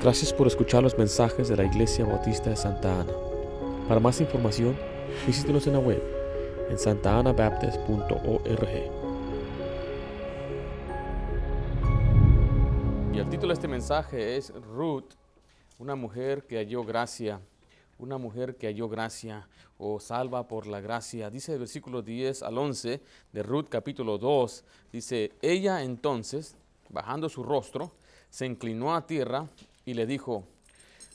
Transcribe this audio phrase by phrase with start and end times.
[0.00, 3.12] Gracias por escuchar los mensajes de la Iglesia Bautista de Santa Ana.
[3.86, 4.76] Para más información,
[5.24, 6.02] visítenos en la web
[6.68, 8.68] en santaanabaptist.org.
[13.14, 15.12] Y el título de este mensaje es Ruth,
[15.78, 17.40] una mujer que halló gracia,
[17.98, 19.48] una mujer que halló gracia
[19.78, 21.30] o salva por la gracia.
[21.30, 23.00] Dice el versículo 10 al 11
[23.32, 26.56] de Ruth capítulo 2, dice, ella entonces,
[26.88, 27.92] bajando su rostro,
[28.28, 29.46] se inclinó a tierra
[29.88, 30.44] y le dijo,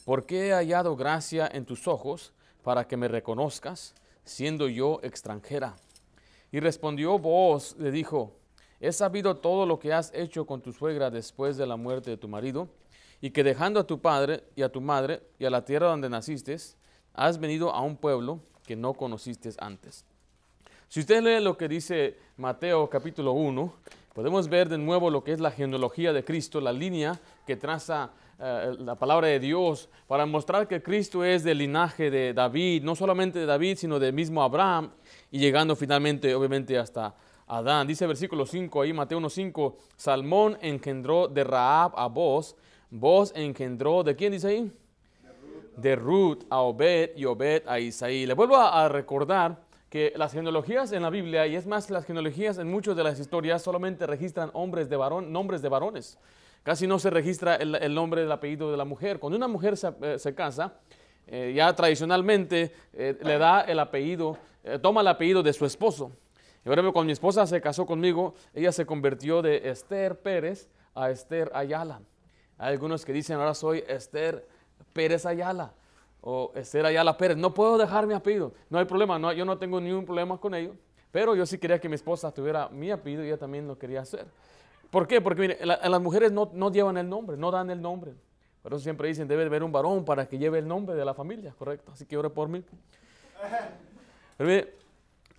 [0.04, 2.34] ¿por qué he hallado gracia en tus ojos
[2.64, 3.94] para que me reconozcas,
[4.26, 5.76] siendo yo extranjera?
[6.52, 8.34] Y respondió vos, le dijo,
[8.80, 12.18] he sabido todo lo que has hecho con tu suegra después de la muerte de
[12.18, 12.68] tu marido,
[13.22, 16.10] y que dejando a tu padre y a tu madre y a la tierra donde
[16.10, 16.58] naciste,
[17.14, 20.04] has venido a un pueblo que no conociste antes.
[20.90, 23.72] Si usted lee lo que dice Mateo capítulo 1,
[24.16, 28.10] podemos ver de nuevo lo que es la genealogía de Cristo, la línea que traza
[28.40, 32.96] eh, la palabra de Dios para mostrar que Cristo es del linaje de David, no
[32.96, 34.92] solamente de David, sino del mismo Abraham,
[35.32, 37.14] y llegando finalmente, obviamente, hasta
[37.48, 37.88] Adán.
[37.88, 42.56] Dice versículo 5 ahí, Mateo 1.5, Salmón engendró de Raab a Boz,
[42.90, 44.72] Boz engendró, ¿de quién dice ahí?
[45.78, 48.26] De Ruth a Obed y Obed a Isaí.
[48.26, 49.58] Le vuelvo a recordar
[49.90, 53.20] que las genealogías en la Biblia, y es más, las genealogías en muchas de las
[53.20, 56.18] historias solamente registran hombres de varón, nombres de varones.
[56.64, 59.20] Casi no se registra el, nombre del apellido de la mujer.
[59.20, 60.76] Cuando una mujer se, eh, casa,
[61.28, 64.38] eh, ya tradicionalmente eh, le da el apellido,
[64.82, 66.12] toma el apellido de su esposo.
[66.66, 71.52] Y cuando mi esposa se casó conmigo, ella se convirtió de Esther Pérez a Esther
[71.54, 72.00] Ayala.
[72.58, 74.48] Hay algunos que dicen, ahora soy Esther
[74.94, 75.74] Pérez Ayala
[76.22, 77.36] o Esther Ayala Pérez.
[77.36, 78.54] No puedo dejar mi apellido.
[78.70, 80.76] No hay problema, no, yo no tengo ningún problema con ello.
[81.12, 84.00] Pero yo sí quería que mi esposa tuviera mi apellido y ella también lo quería
[84.02, 84.26] hacer.
[84.94, 85.22] ¿Por qué?
[85.22, 88.14] Porque mire, las mujeres no, no, llevan el nombre, no dan el nombre.
[88.62, 91.16] Por eso siempre dicen, debe haber un varón para que lleve el nombre de la
[91.16, 91.94] familia, ¿correcto?
[91.94, 92.64] Así que ore por mí.
[94.38, 94.76] Pero mire,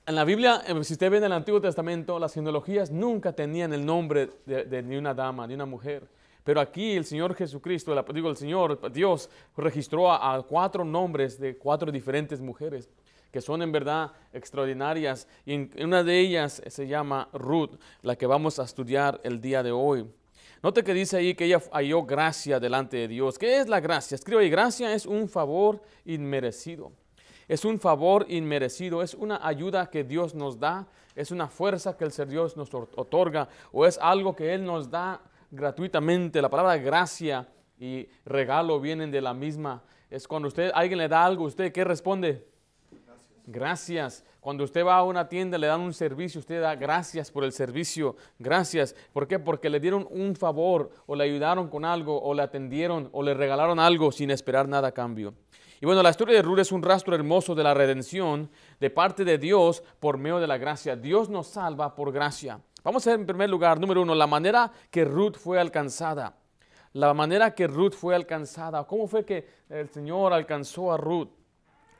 [0.06, 3.72] en la Biblia, eh, si usted ve en el Antiguo Testamento, las genealogías nunca tenían
[3.72, 6.02] el nombre de, ni una dama, ni una mujer.
[6.42, 11.92] Pero aquí el Señor Jesucristo, digo el Señor, Dios, registró a cuatro nombres de cuatro
[11.92, 12.90] diferentes mujeres
[13.34, 15.26] que son en verdad extraordinarias.
[15.44, 19.72] Y una de ellas se llama Ruth, la que vamos a estudiar el día de
[19.72, 20.08] hoy.
[20.62, 23.36] Note que dice ahí que ella halló gracia delante de Dios.
[23.36, 24.14] ¿Qué es la gracia?
[24.14, 26.92] Escribe ahí, gracia es un favor inmerecido.
[27.48, 30.86] Es un favor inmerecido, es una ayuda que Dios nos da,
[31.16, 34.88] es una fuerza que el Ser Dios nos otorga o es algo que Él nos
[34.88, 36.40] da gratuitamente.
[36.40, 37.48] La palabra gracia
[37.80, 39.82] y regalo vienen de la misma.
[40.08, 42.53] Es cuando usted, alguien le da algo, ¿usted qué responde?
[43.46, 44.24] Gracias.
[44.40, 47.52] Cuando usted va a una tienda, le dan un servicio, usted da gracias por el
[47.52, 48.16] servicio.
[48.38, 48.94] Gracias.
[49.12, 49.38] ¿Por qué?
[49.38, 53.34] Porque le dieron un favor o le ayudaron con algo o le atendieron o le
[53.34, 55.34] regalaron algo sin esperar nada a cambio.
[55.80, 58.48] Y bueno, la historia de Ruth es un rastro hermoso de la redención
[58.80, 60.96] de parte de Dios por medio de la gracia.
[60.96, 62.60] Dios nos salva por gracia.
[62.82, 66.36] Vamos a ver en primer lugar, número uno, la manera que Ruth fue alcanzada.
[66.94, 68.84] La manera que Ruth fue alcanzada.
[68.84, 71.28] ¿Cómo fue que el Señor alcanzó a Ruth?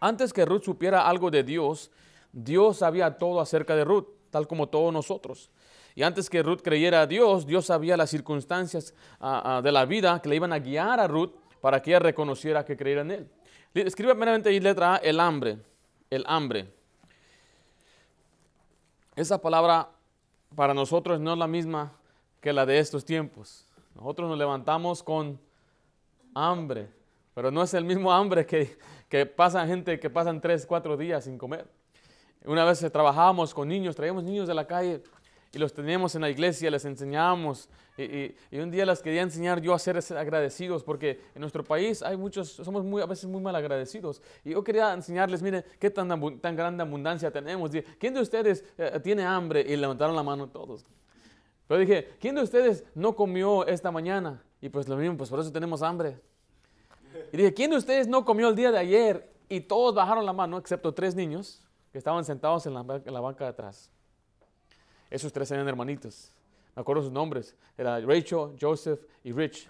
[0.05, 1.91] Antes que Ruth supiera algo de Dios,
[2.31, 5.51] Dios sabía todo acerca de Ruth, tal como todos nosotros.
[5.95, 9.87] Y antes que Ruth creyera a Dios, Dios sabía las circunstancias ah, ah, de la
[9.87, 11.31] vida que le iban a guiar a Ruth
[11.63, 13.31] para que ella reconociera que creyera en Él.
[13.73, 15.57] Escribe primeramente ahí letra A, el hambre,
[16.11, 16.71] el hambre.
[19.17, 19.89] Esa palabra
[20.55, 21.95] para nosotros no es la misma
[22.43, 23.65] que la de estos tiempos.
[23.95, 25.41] Nosotros nos levantamos con
[26.35, 26.91] hambre,
[27.35, 28.77] pero no es el mismo hambre que,
[29.15, 31.69] que pasa gente que pasan tres, cuatro días sin comer.
[32.45, 35.05] Una vez trabajábamos con niños, traíamos niños de la calle
[35.53, 37.69] y los teníamos en la iglesia, les enseñábamos.
[37.97, 42.17] Y, un día les quería enseñar yo a ser agradecidos, porque en nuestro país hay
[42.17, 44.21] muchos, somos muy, a veces muy mal agradecidos.
[44.45, 46.09] Y yo quería enseñarles, miren, qué tan,
[46.57, 47.71] grande abundancia tenemos.
[48.01, 49.61] ¿Quién de ustedes eh, tiene hambre?
[49.61, 50.85] Y levantaron la mano todos.
[51.69, 54.43] Pero dije, ¿quién de ustedes no comió esta mañana?
[54.61, 56.19] Y pues lo mismo, pues por eso tenemos hambre.
[57.33, 59.31] Y dije, ¿quién de ustedes no comió el día de ayer?
[59.49, 61.61] Y todos bajaron la mano, excepto tres niños
[61.93, 63.91] que estaban sentados en la, banca de atrás.
[65.11, 66.33] Esos tres eran hermanitos.
[66.75, 67.55] Me acuerdo sus nombres.
[67.79, 69.69] Era Rachel, Joseph y Rich.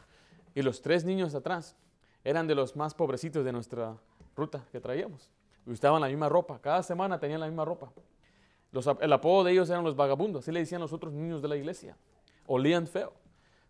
[0.54, 1.76] Y los tres niños atrás
[2.22, 3.96] eran de los más pobrecitos de nuestra
[4.34, 5.30] ruta que traíamos.
[5.66, 6.58] Usaban la misma ropa.
[6.60, 7.92] Cada semana tenían la misma ropa.
[9.00, 10.44] el apodo de ellos eran los vagabundos.
[10.44, 11.96] Así le decían los otros niños de la iglesia.
[12.46, 13.12] Olían feo.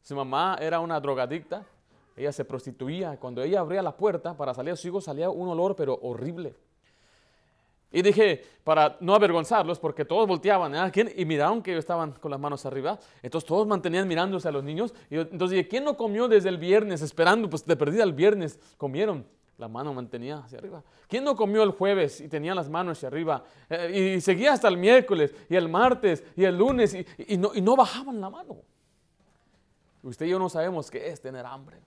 [0.03, 1.65] Su mamá era una drogadicta
[2.17, 3.19] ella se prostituía.
[3.19, 6.55] Cuando ella abría la puerta para salir a sus hijos salía un olor pero horrible.
[7.95, 10.91] Y dije, para no avergonzarlos, porque todos volteaban ¿eh?
[10.93, 11.13] ¿Quién?
[11.15, 12.99] y miraron que estaban con las manos arriba.
[13.23, 14.93] Entonces todos mantenían mirándose a los niños.
[15.09, 17.49] Y entonces dije, ¿quién no comió desde el viernes esperando?
[17.49, 19.25] Pues de perdida el viernes comieron.
[19.59, 20.83] La mano mantenía hacia arriba.
[21.07, 23.45] ¿Quién no comió el jueves y tenía las manos hacia arriba?
[23.71, 27.61] Eh, y seguía hasta el miércoles y el martes y el lunes y, no, y
[27.61, 28.57] no bajaban la mano.
[30.03, 31.79] Usted y yo no sabemos qué es tener hambre.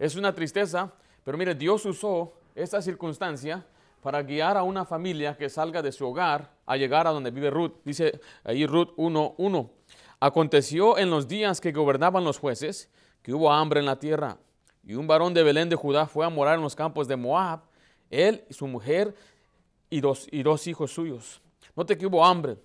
[0.00, 0.90] Es una tristeza,
[1.22, 3.66] pero mire, Dios usó esta circunstancia
[4.02, 7.50] para guiar a una familia que salga de su hogar a llegar a donde vive
[7.50, 7.74] Ruth.
[7.84, 9.70] Dice ahí Ruth 1.1.
[10.18, 12.88] Aconteció en los días que gobernaban los jueces
[13.20, 14.38] que hubo hambre en la tierra
[14.82, 17.60] y un varón de Belén de Judá fue a morar en los campos de Moab,
[18.08, 19.14] él y su mujer
[19.90, 21.42] y dos, y dos hijos suyos.
[21.76, 22.56] Note que hubo hambre.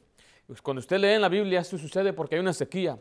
[0.48, 2.98] Pues cuando usted lee en la Biblia esto sucede porque hay una sequía,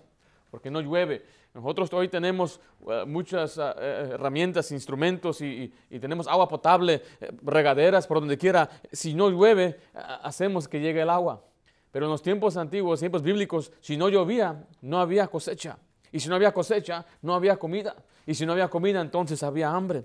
[0.50, 1.24] porque no llueve.
[1.54, 2.60] Nosotros hoy tenemos
[2.90, 7.00] eh, muchas eh, eh, herramientas, instrumentos y, tenemos agua potable,
[7.44, 8.68] regaderas por donde quiera.
[8.90, 11.44] Si no llueve, hacemos que llegue el agua.
[11.92, 15.78] Pero en los tiempos antiguos, tiempos bíblicos, si no llovía, no había cosecha.
[16.10, 17.94] Y si no había cosecha, no había comida.
[18.26, 20.04] Y si no había comida, entonces había hambre.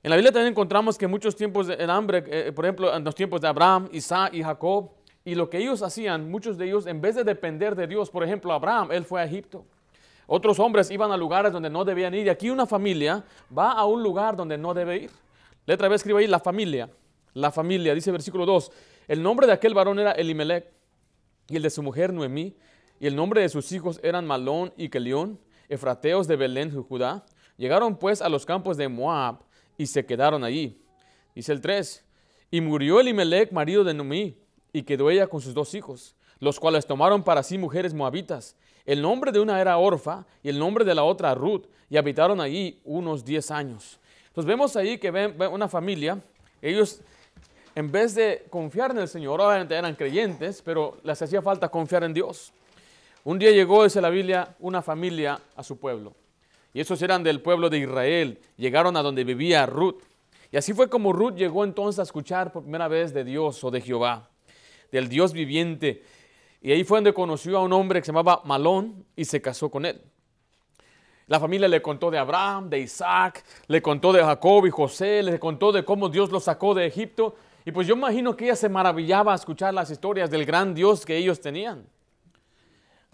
[0.00, 3.40] En la Biblia también encontramos que muchos tiempos de hambre, por ejemplo, en los tiempos
[3.40, 4.90] de Abraham, Isaac y Jacob,
[5.24, 8.22] y lo que ellos hacían, muchos de ellos, en vez de depender de Dios, por
[8.22, 9.66] ejemplo, Abraham, él fue a Egipto.
[10.26, 12.26] Otros hombres iban a lugares donde no debían ir.
[12.26, 13.24] Y aquí una familia
[13.56, 15.10] va a un lugar donde no debe ir.
[15.66, 16.90] Letra B escribe ahí la familia.
[17.32, 18.72] La familia, dice versículo 2.
[19.08, 20.66] El nombre de aquel varón era Elimelech
[21.48, 22.56] y el de su mujer Noemí.
[22.98, 25.38] Y el nombre de sus hijos eran Malón y Kelión,
[25.68, 27.24] efrateos de Belén, Judá.
[27.56, 29.40] Llegaron pues a los campos de Moab
[29.76, 30.82] y se quedaron allí.
[31.34, 32.04] Dice el 3.
[32.50, 34.38] Y murió Elimelech, marido de Noemí,
[34.72, 38.56] y quedó ella con sus dos hijos, los cuales tomaron para sí mujeres moabitas
[38.86, 42.40] el nombre de una era Orfa y el nombre de la otra Ruth, y habitaron
[42.40, 43.98] allí unos 10 años.
[44.28, 46.18] Entonces vemos ahí que ven, una familia,
[46.62, 47.00] ellos
[47.74, 52.04] en vez de confiar en el Señor, obviamente eran creyentes, pero les hacía falta confiar
[52.04, 52.52] en Dios.
[53.22, 56.14] Un día llegó, dice la Biblia, una familia a su pueblo.
[56.72, 58.38] Y esos eran del pueblo de Israel.
[58.56, 60.00] Llegaron a donde vivía Ruth.
[60.52, 63.70] Y así fue como Ruth llegó entonces a escuchar por primera vez de Dios o
[63.70, 64.30] de Jehová,
[64.90, 66.02] del Dios viviente
[66.66, 69.70] y ahí fue donde conoció a un hombre que se llamaba Malón y se casó
[69.70, 70.02] con él.
[71.28, 75.38] La familia le contó de Abraham, de Isaac, le contó de Jacob y José, le
[75.38, 77.36] contó de cómo Dios los sacó de Egipto.
[77.64, 81.06] Y pues yo imagino que ella se maravillaba a escuchar las historias del gran Dios
[81.06, 81.86] que ellos tenían.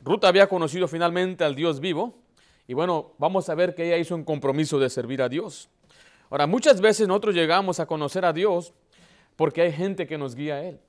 [0.02, 2.14] Ruth había conocido finalmente al Dios vivo.
[2.66, 5.68] Y bueno, vamos a ver que ella hizo un compromiso de servir a Dios.
[6.30, 8.72] Ahora, muchas veces nosotros llegamos a conocer a Dios
[9.36, 10.80] porque hay gente que nos guía a Él.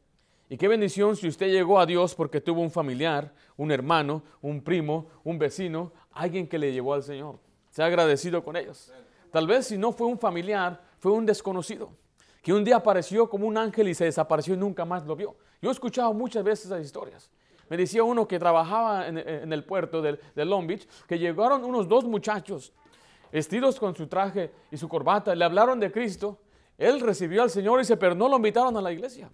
[0.53, 4.61] Y qué bendición si usted llegó a Dios porque tuvo un familiar, un hermano, un
[4.61, 7.39] primo, un vecino, alguien que le llevó al Señor.
[7.71, 8.93] Sea agradecido con ellos.
[9.31, 11.89] Tal vez si no fue un familiar, fue un desconocido,
[12.43, 15.35] que un día apareció como un ángel y se desapareció y nunca más lo vio.
[15.59, 17.31] Yo he escuchado muchas veces esas historias.
[17.67, 21.87] Me decía uno que trabajaba en, el puerto de, de Long Beach, que llegaron unos
[21.87, 22.73] dos muchachos
[23.31, 26.37] vestidos con su traje y su corbata, le hablaron de Cristo,
[26.77, 29.31] él recibió al Señor y dice, pero lo invitaron a la iglesia.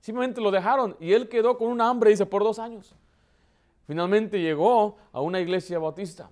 [0.00, 2.94] Simplemente lo dejaron y él quedó con un hambre, dice, por dos años.
[3.86, 6.30] Finalmente llegó a una iglesia bautista.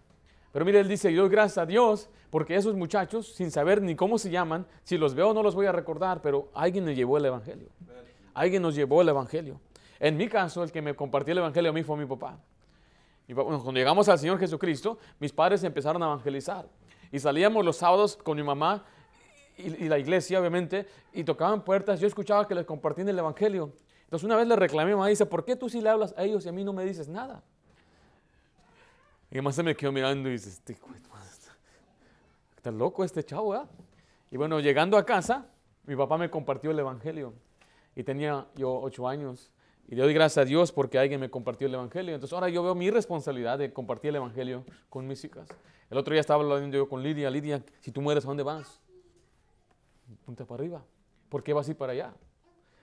[0.53, 4.19] Pero mire, él dice, yo gracias a Dios porque esos muchachos, sin saber ni cómo
[4.19, 7.26] se llaman, si los veo no los voy a recordar, pero alguien me llevó el
[7.26, 7.69] Evangelio.
[8.35, 9.61] Alguien nos llevó el Evangelio.
[9.99, 12.38] En mi caso, el que me compartió el Evangelio a mí fue mi papá.
[13.26, 16.67] Y cuando llegamos al Señor Jesucristo, mis padres empezaron a evangelizar.
[17.12, 18.85] Y salíamos los sábados con mi mamá
[19.59, 22.00] y, la iglesia, obviamente, y tocaban puertas.
[22.00, 23.73] Yo escuchaba que les compartían el Evangelio.
[24.05, 26.25] Entonces una vez le reclamé a mamá, dice, ¿por qué tú sí le hablas a
[26.25, 27.43] ellos y a mí no me dices nada?
[29.31, 30.79] Y además se me quedó mirando y dice, este,
[32.57, 33.69] está loco este chavo.
[34.31, 35.47] Y bueno, llegando a casa,
[35.85, 37.35] mi papá me compartió el Evangelio.
[37.95, 39.50] Y tenía yo ocho años.
[39.88, 42.15] Y le doy gracias a Dios porque alguien me compartió el Evangelio.
[42.15, 45.49] Entonces ahora yo veo mi responsabilidad de compartir el Evangelio con mis hijas.
[45.91, 47.31] El otro día estaba hablando yo con Lidia.
[47.31, 48.81] Lidia, si tú mueres, ¿a dónde vas?
[50.25, 50.85] Punta para arriba.
[51.29, 52.15] ¿Por qué vas a ir para allá?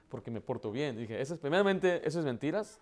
[0.10, 0.98] Porque me porto bien.
[0.98, 2.80] Dije, eso es, primeramente, eso es mentiras.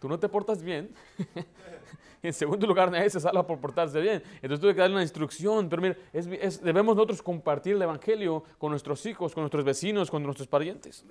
[0.00, 0.94] Tú no te portas bien.
[2.22, 4.22] en segundo lugar, nadie se salva por portarse bien.
[4.36, 5.68] Entonces tuve que darle una instrucción.
[5.68, 5.96] Pero mira,
[6.62, 11.04] debemos nosotros compartir el Evangelio con nuestros hijos, con nuestros vecinos, con nuestros parientes.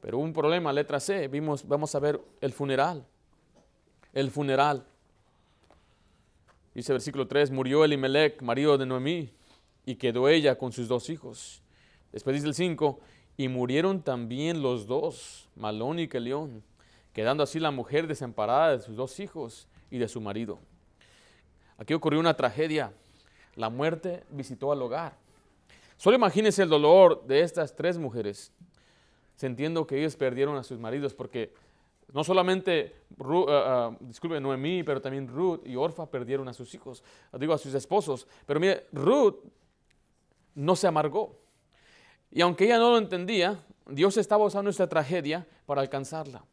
[0.00, 3.06] Pero un problema, letra C, vimos, vamos a ver el funeral.
[4.12, 4.86] El funeral.
[6.74, 9.32] Dice versículo 3, murió Elimelech, marido de Noemí,
[9.84, 11.62] y quedó ella con sus dos hijos.
[12.12, 12.98] Después dice el 5,
[13.36, 16.62] y murieron también los dos, Malón y Kelión,
[17.12, 20.58] quedando así la mujer desamparada de sus dos hijos y de su marido.
[21.76, 22.92] Aquí ocurrió una tragedia.
[23.56, 25.16] La muerte visitó al hogar.
[25.96, 28.52] Solo imagínense el dolor de estas tres mujeres.
[29.36, 31.52] se entiende que ellos perdieron a sus maridos porque
[32.12, 36.74] no solamente, Ru- ah, ah, disculpe, Noemí, pero también Ruth y Orfa perdieron a sus
[36.74, 37.04] hijos,
[37.38, 38.26] digo a sus esposos.
[38.46, 39.36] Pero mire, Ruth
[40.54, 41.38] no se amargó.
[42.30, 46.44] Y aunque ella no lo entendía, Dios estaba usando esta tragedia para alcanzarla.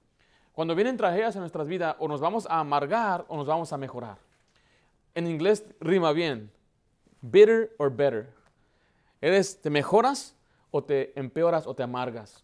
[0.53, 3.77] Cuando vienen tragedias en nuestras vidas, o nos vamos a amargar o nos vamos a
[3.77, 4.17] mejorar.
[5.13, 6.49] En inglés rima bien,
[7.21, 8.29] bitter or better.
[9.19, 10.35] Eres, te mejoras
[10.71, 12.43] o te empeoras o te amargas.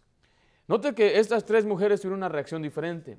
[0.68, 3.18] Note que estas tres mujeres tuvieron una reacción diferente.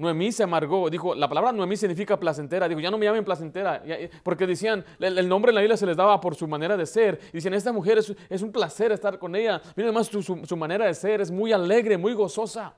[0.00, 3.84] Noemí se amargó, dijo, la palabra Noemí significa placentera, dijo, ya no me llamen placentera,
[3.84, 6.86] ya- porque decían, el, nombre en la Biblia se les daba por su manera de
[6.86, 10.22] ser, y dicen, esta mujer es, es un placer estar con ella, mira además su,
[10.22, 12.72] su- manera de ser, es muy alegre, muy gozosa.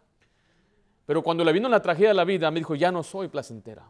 [1.06, 3.88] Pero cuando le vino la tragedia de la vida, me dijo, ya no soy placentera,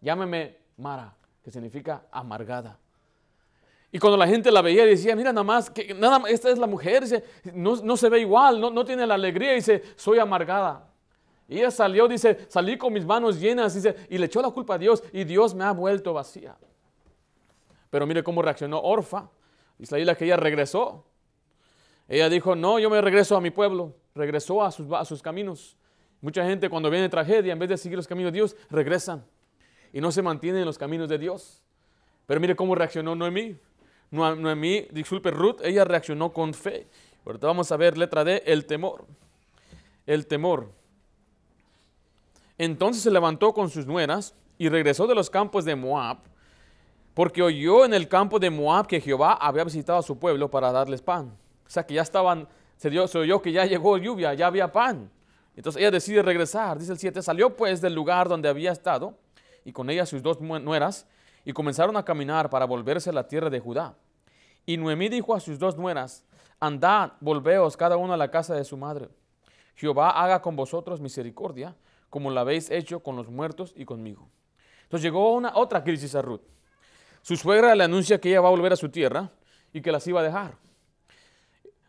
[0.00, 2.78] llámeme Mara, que significa amargada.
[3.92, 6.66] Y cuando la gente la veía, decía, mira nada más, que nada esta es la
[6.66, 10.93] mujer, dice, no, no se ve igual, no, no tiene la alegría, dice, soy amargada.
[11.48, 14.74] Y ella salió, dice, salí con mis manos llenas, dice, y le echó la culpa
[14.74, 16.56] a Dios, y Dios me ha vuelto vacía.
[17.90, 19.28] Pero mire cómo reaccionó Orfa.
[19.78, 21.04] Dice la Biblia que ella regresó.
[22.08, 23.94] Ella dijo, no, yo me regreso a mi pueblo.
[24.14, 25.76] Regresó a sus, caminos.
[26.20, 29.24] Mucha gente cuando viene tragedia, en vez de seguir los caminos de Dios, regresan.
[29.92, 31.62] Y no se mantienen en los caminos de Dios.
[32.26, 33.56] Pero mire cómo reaccionó Noemí.
[34.10, 36.88] Noemí, disculpe, Ruth, ella reaccionó con fe.
[37.24, 39.04] Ahorita vamos a ver letra D, el temor.
[40.06, 40.70] El temor.
[42.58, 46.18] Entonces se levantó con sus nueras y regresó de los campos de Moab,
[47.12, 50.72] porque oyó en el campo de Moab que Jehová había visitado a su pueblo para
[50.72, 51.36] darles pan.
[51.66, 55.10] O sea que ya estaban, se, oyó que ya llegó lluvia, ya había pan.
[55.56, 59.16] Entonces ella decide regresar, dice el 7, salió pues del lugar donde había estado
[59.64, 61.06] y con ella sus dos nueras
[61.44, 63.94] y comenzaron a caminar para volverse a la tierra de Judá.
[64.66, 66.24] Y Noemí dijo a sus dos nueras,
[66.58, 69.08] andad, volveos cada uno a la casa de su madre.
[69.76, 71.76] Jehová haga con vosotros misericordia,
[72.14, 74.28] como la habéis hecho con los muertos y conmigo.
[74.84, 76.42] Entonces llegó una otra crisis a Ruth.
[77.22, 79.32] Su suegra le anuncia que ella va a volver a su tierra
[79.72, 80.54] y que las iba a dejar.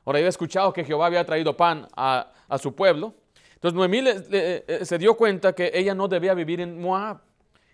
[0.03, 3.13] Ahora había escuchado que Jehová había traído pan a, a su pueblo.
[3.53, 7.19] Entonces Noemí eh, se dio cuenta que ella no debía vivir en Moab.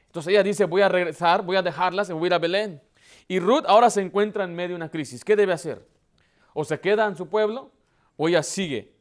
[0.07, 2.81] Entonces ella dice, voy a regresar, voy a dejarlas y voy a ir a Belén.
[3.29, 5.23] Y Ruth ahora se encuentra en medio de una crisis.
[5.23, 5.87] ¿Qué debe hacer?
[6.53, 7.71] O se queda en su pueblo
[8.17, 8.91] o ella sigue.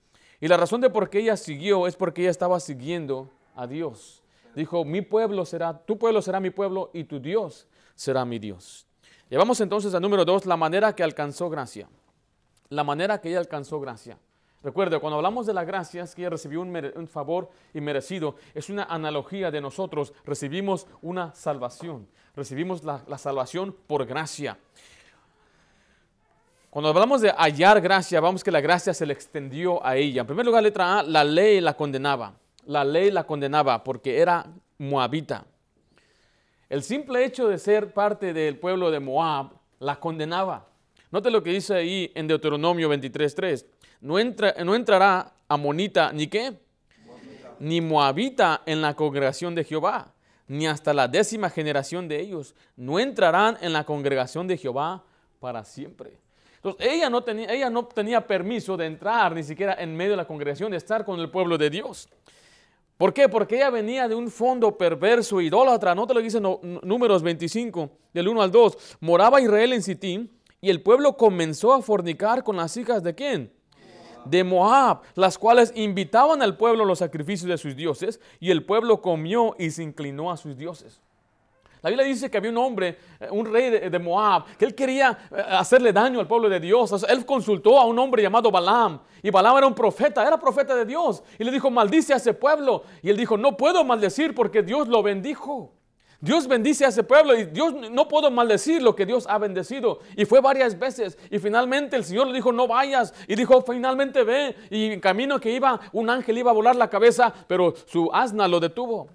[0.41, 3.29] Y la razón de por qué ella siguió es porque ella estaba siguiendo
[3.67, 4.23] Dios.
[4.55, 8.87] Dijo, mi pueblo será, tu pueblo será mi pueblo y tu Dios será mi Dios.
[9.29, 11.89] Llevamos entonces al número dos, la manera que alcanzó gracia.
[12.69, 14.19] La manera que ella alcanzó gracia.
[14.63, 18.37] Recuerde, cuando hablamos de la gracia, es que ella recibió un, un favor inmerecido.
[18.55, 20.13] Es una analogía de nosotros.
[20.25, 22.09] Recibimos una salvación.
[22.37, 24.59] Recibimos la, la salvación por gracia.
[26.69, 30.21] Cuando hablamos de hallar gracia, vamos que la gracia se le extendió a ella.
[30.21, 32.35] En primer lugar, letra A, la ley la condenaba.
[32.71, 34.47] La ley la condenaba porque era
[34.79, 35.45] moabita.
[36.69, 40.69] El simple hecho de ser parte del pueblo de Moab la condenaba.
[41.11, 43.67] Note lo que dice ahí en Deuteronomio 23.3.
[44.03, 46.61] No, entra, no entrará amonita ni qué,
[47.59, 50.15] ni moabita en la congregación de Jehová,
[50.47, 52.55] ni hasta la décima generación de ellos.
[52.77, 55.03] No entrarán en la congregación de Jehová
[55.41, 56.13] para siempre.
[56.55, 60.19] Entonces, ella no, tenía, ella no tenía permiso de entrar ni siquiera en medio de
[60.19, 62.09] la congregación, de estar con el pueblo de Dios.
[63.01, 63.31] ¿Por qué?
[63.31, 65.95] Porque ella venía de un fondo perverso, idólatra.
[65.95, 68.77] Nota lo que dice no- Números 25, del 1 al 2.
[69.01, 70.31] Moraba Israel en Sitín
[70.61, 73.55] y el pueblo comenzó a fornicar con las hijas de quién?
[74.27, 78.67] De Moab, las cuales invitaban al pueblo a los sacrificios de sus dioses y el
[78.67, 81.01] pueblo comió y se inclinó a sus dioses.
[81.83, 85.19] La Biblia dice que había un hombre, eh, un rey de, Moab, que él quería
[85.31, 87.05] eh, hacerle daño al pueblo de Dios.
[87.09, 89.01] Él consultó a un hombre llamado Balaam.
[89.23, 91.23] Y Balaam era un profeta, era profeta de Dios.
[91.39, 92.83] Y le dijo, maldice a ese pueblo.
[93.03, 95.73] Y él dijo, no puedo maldecir porque Dios lo bendijo.
[96.23, 100.01] Dios bendice a ese pueblo y Dios no puedo maldecir lo que Dios ha bendecido.
[100.17, 101.17] Y fue varias veces.
[101.31, 103.15] Y finalmente el Señor le dijo, no vayas.
[103.27, 104.55] Y dijo, finalmente ve.
[104.69, 108.47] Y en camino que iba, un ángel iba a volar la cabeza, pero su asna
[108.49, 109.09] lo detuvo.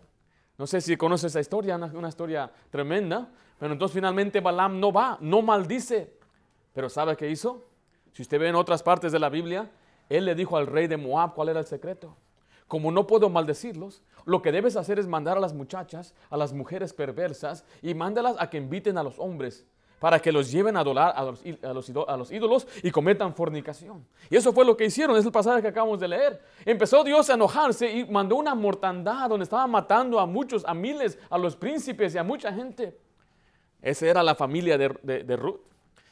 [0.57, 3.29] No sé si conoces esa historia, una, una historia tremenda.
[3.59, 6.13] Pero entonces finalmente Balaam no va, no maldice.
[6.74, 7.65] Pero ¿sabe qué hizo?
[8.12, 9.71] Si usted ve en otras partes de la Biblia,
[10.09, 12.15] él le dijo al rey de Moab cuál era el secreto.
[12.67, 16.51] Como no puedo maldecirlos, lo que debes hacer es mandar a las muchachas, a las
[16.51, 19.65] mujeres perversas, y mándalas a que inviten a los hombres
[19.99, 21.23] para que los lleven a adorar a
[21.73, 24.05] los, ídolos y cometan fornicación.
[24.29, 26.41] Y eso fue lo que hicieron, es el pasaje que acabamos de leer.
[26.65, 31.17] Empezó Dios a enojarse y mandó una mortandad donde estaba matando a muchos, a miles,
[31.29, 32.97] a los príncipes y a mucha gente.
[33.81, 35.61] Esa era la familia de, Ruth.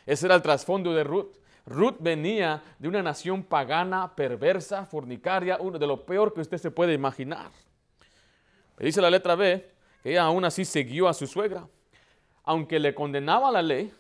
[0.05, 1.37] Ese era el trasfondo de Ruth.
[1.65, 6.71] Ruth venía de una nación pagana, perversa, fornicaria, uno de lo peor que usted se
[6.71, 7.51] puede imaginar.
[8.77, 9.71] dice la letra B
[10.03, 11.65] que ella aún así siguió a su suegra.
[12.43, 13.91] Aunque le condenaba la ley,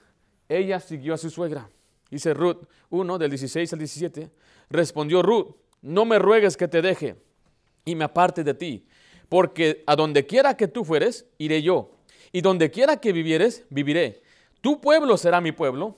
[0.49, 1.69] ella siguió a su suegra.
[2.09, 4.29] Dice Ruth 1 del 16 al 17.
[4.69, 7.15] Respondió Ruth, no me ruegues que te deje
[7.85, 8.85] y me aparte de ti,
[9.29, 11.91] porque a donde quiera que tú fueres, iré yo,
[12.31, 14.21] y donde quiera que vivieres, viviré.
[14.61, 15.97] Tu pueblo será mi pueblo,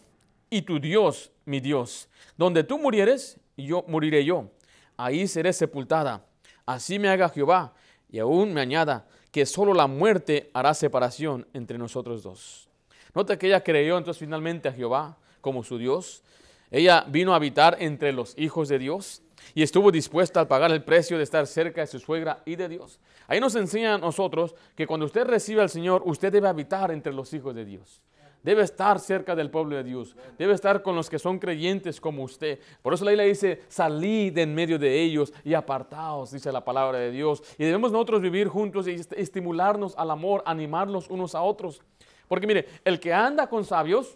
[0.50, 2.10] y tu Dios mi Dios.
[2.38, 4.50] Donde tú murieres, yo moriré yo.
[4.98, 6.26] Ahí seré sepultada.
[6.66, 7.74] Así me haga Jehová,
[8.10, 12.70] y aún me añada que solo la muerte hará separación entre nosotros dos.
[13.14, 16.24] Nota que ella creyó entonces finalmente a Jehová como su Dios.
[16.72, 19.24] Ella vino a habitar entre los hijos de Dios
[19.54, 22.70] y estuvo dispuesta a pagar el precio de estar cerca de su suegra y de
[22.70, 23.02] Dios.
[23.28, 27.12] Ahí nos enseña a nosotros que cuando usted recibe al Señor, usted debe habitar entre
[27.12, 28.02] los hijos de Dios.
[28.46, 30.16] Debe estar cerca del pueblo de Dios.
[30.38, 32.60] Debe estar con los que son creyentes como usted.
[32.84, 37.00] Por eso la Biblia dice, salid en medio de ellos y apartaos, dice la palabra
[37.00, 37.42] de Dios.
[37.58, 41.82] Y debemos nosotros vivir juntos y estimularnos al amor, animarnos unos a otros.
[42.28, 44.16] Porque mire, el que anda con sabios,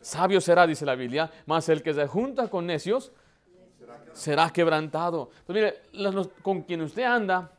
[0.00, 3.12] sabio será, dice la Biblia, más el que se junta con necios,
[4.14, 5.28] será quebrantado.
[5.40, 7.52] Entonces, mire, con quien usted anda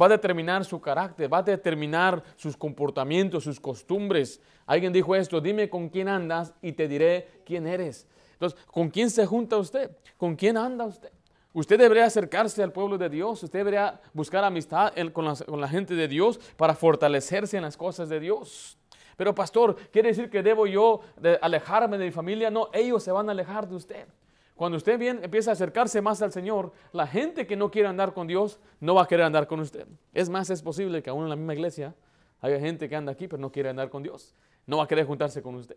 [0.00, 4.40] va a determinar su carácter, va a determinar sus comportamientos, sus costumbres.
[4.66, 8.06] Alguien dijo esto, dime con quién andas y te diré quién eres.
[8.32, 9.90] Entonces, ¿con quién se junta usted?
[10.16, 11.12] ¿Con quién anda usted?
[11.52, 15.68] Usted debería acercarse al pueblo de Dios, usted debería buscar amistad con la, con la
[15.68, 18.76] gente de Dios para fortalecerse en las cosas de Dios.
[19.16, 21.00] Pero pastor, ¿quiere decir que debo yo
[21.40, 22.50] alejarme de mi familia?
[22.50, 24.06] No, ellos se van a alejar de usted.
[24.54, 28.14] Cuando usted bien empieza a acercarse más al Señor, la gente que no quiere andar
[28.14, 29.86] con Dios no va a querer andar con usted.
[30.12, 31.94] Es más, es posible que aún en la misma iglesia
[32.40, 34.34] haya gente que anda aquí pero no quiere andar con Dios.
[34.66, 35.76] No va a querer juntarse con usted.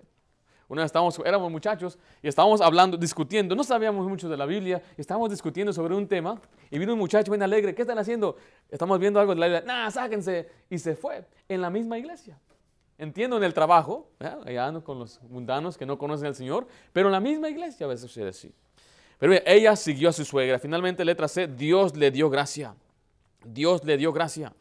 [0.69, 4.83] Una vez estábamos, éramos muchachos y estábamos hablando, discutiendo, no sabíamos mucho de la Biblia,
[4.97, 8.35] estábamos discutiendo sobre un tema y vino un muchacho bien alegre, ¿qué están haciendo?
[8.69, 10.49] Estamos viendo algo de la Biblia, nada, sáquense.
[10.69, 12.37] Y se fue en la misma iglesia.
[12.97, 17.07] Entiendo en el trabajo, allá ando con los mundanos que no conocen al Señor, pero
[17.07, 18.53] en la misma iglesia a veces sucede así.
[19.19, 20.59] Pero ella siguió a su suegra.
[20.59, 22.75] Finalmente, letra C, Dios le dio gracia.
[23.43, 24.53] Dios le dio gracia.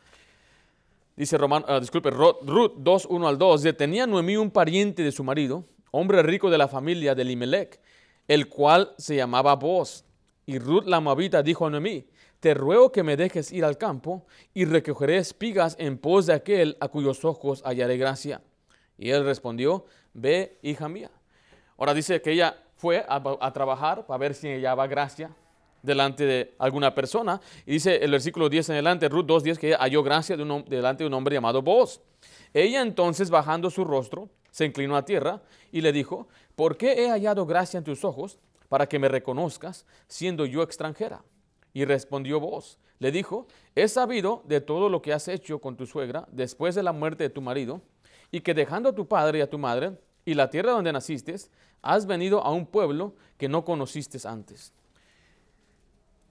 [1.17, 3.63] Dice Romano, ah, disculpe, Ruth 2, 1 al 2.
[3.77, 7.81] Tenía Noemí un pariente de su marido, hombre rico de la familia de Limelec,
[8.29, 10.05] el cual se llamaba Boaz.
[10.45, 12.07] Y Ruth la Moabita dijo a Noemí,
[12.41, 16.77] te ruego que me dejes ir al campo y recogeré espigas en pos de aquel
[16.81, 18.43] a cuyos ojos hallaré gracia.
[18.99, 21.11] Y él respondió, ve, hija mía.
[21.79, 25.31] Ahora dice que ella fue a, trabajar para ver si hallaba gracia
[25.83, 27.41] delante de alguna persona.
[27.65, 31.15] Y dice el versículo 10 en adelante, Ruth 2.10, que halló gracia delante de un
[31.15, 32.01] hombre llamado Boaz.
[32.53, 37.11] Ella entonces, bajando su rostro, se inclinó a tierra y le dijo, ¿por qué he
[37.11, 41.23] hallado gracia en tus ojos para que me reconozcas, siendo yo extranjera?
[41.73, 45.87] Y respondió Boaz, le dijo, he sabido de todo lo que has hecho con tu
[45.87, 47.83] suegra después de la muerte de tu marido,
[48.31, 49.93] y que dejando a tu padre y a tu madre,
[50.25, 51.37] y la tierra donde naciste,
[51.87, 54.73] has venido a un pueblo que no conociste antes.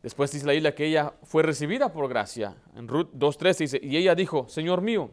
[0.04, 2.56] Después dice la isla que ella fue recibida por gracia.
[2.76, 5.10] En Ruth 2.13 dice, y ella dijo, Señor mío,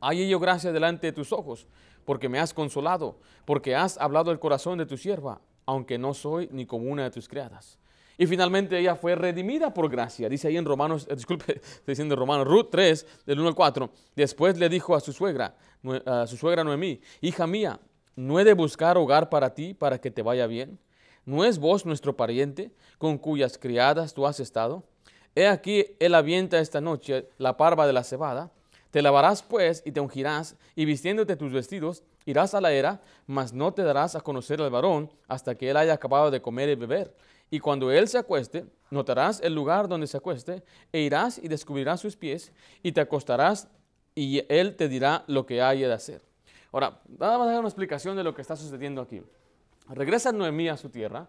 [0.00, 1.66] hay yo gracia delante de tus ojos,
[2.04, 6.48] porque me has consolado, porque has hablado el corazón de tu sierva, aunque no soy
[6.52, 7.78] ni como una de tus criadas.
[8.18, 10.28] Y finalmente ella fue redimida por gracia.
[10.28, 13.90] Dice ahí en Romanos, eh, disculpe, estoy diciendo Romanos, Ruth 3, del 1 al 4.
[14.14, 15.56] Después le dijo a su suegra,
[16.04, 17.80] a su suegra Noemí, hija mía,
[18.14, 20.78] ¿No he de buscar hogar para ti para que te vaya bien?
[21.24, 24.84] ¿No es vos nuestro pariente con cuyas criadas tú has estado?
[25.34, 28.50] He aquí, él avienta esta noche la parva de la cebada.
[28.90, 33.54] Te lavarás pues y te ungirás, y vistiéndote tus vestidos, irás a la era, mas
[33.54, 36.74] no te darás a conocer al varón hasta que él haya acabado de comer y
[36.74, 37.16] beber.
[37.50, 42.00] Y cuando él se acueste, notarás el lugar donde se acueste, e irás y descubrirás
[42.00, 43.68] sus pies, y te acostarás,
[44.14, 46.31] y él te dirá lo que haya de hacer.
[46.72, 49.22] Ahora, vamos a dar una explicación de lo que está sucediendo aquí.
[49.90, 51.26] Regresa Noemí a su tierra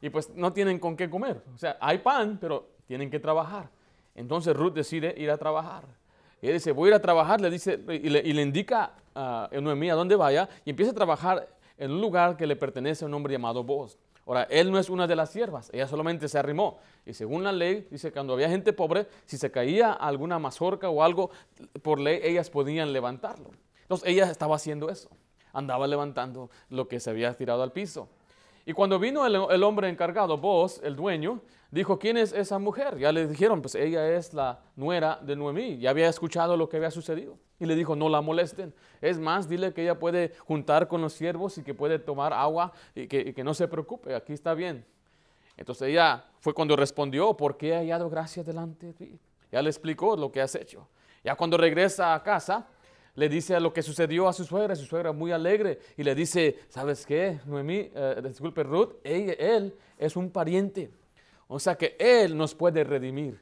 [0.00, 1.42] y pues no tienen con qué comer.
[1.54, 3.68] O sea, hay pan, pero tienen que trabajar.
[4.14, 5.84] Entonces Ruth decide ir a trabajar.
[6.40, 9.94] Y dice, voy a ir a trabajar, le dice, y le, indica a Noemí a
[9.94, 13.32] dónde vaya, y empieza a trabajar en un lugar que le pertenece a un hombre
[13.32, 13.98] llamado Boaz.
[14.26, 16.78] Ahora, él no es una de las siervas, ella solamente se arrimó.
[17.04, 21.02] Y según la ley, dice, cuando había gente pobre, si se caía alguna mazorca o
[21.02, 21.30] algo,
[21.82, 23.50] por ley ellas podían levantarlo.
[23.86, 25.08] Entonces ella estaba haciendo eso,
[25.52, 28.08] andaba levantando lo que se había tirado al piso.
[28.64, 32.98] Y cuando vino el, hombre encargado, vos, el dueño, dijo, ¿quién es esa mujer?
[32.98, 36.78] Ya le dijeron, pues ella es la nuera de Noemí, ya había escuchado lo que
[36.78, 37.38] había sucedido.
[37.60, 38.74] Y le dijo, no la molesten.
[39.00, 42.72] Es más, dile que ella puede juntar con los siervos y que puede tomar agua
[42.92, 44.84] y que, y que no se preocupe, aquí está bien.
[45.56, 49.18] Entonces ella fue cuando respondió, ¿por qué he hallado gracia delante de ti?
[49.52, 50.88] Ya le explicó lo que has hecho.
[51.22, 52.66] Ya cuando regresa a casa,
[53.16, 56.56] le dice lo que sucedió a su suegra, su suegra muy alegre, y le dice,
[56.68, 57.90] ¿sabes qué, Noemí?
[57.94, 60.90] Eh, disculpe, Ruth, él es un pariente.
[61.48, 63.40] O sea que él nos puede redimir.